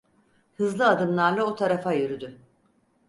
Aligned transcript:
Hızlı 0.57 0.87
adımlarla 0.87 1.43
o 1.43 1.55
tarafa 1.55 1.91
yürüdü. 1.93 2.37